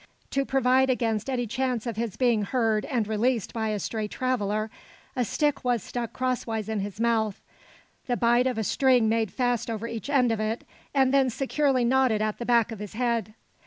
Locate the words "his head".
12.79-13.35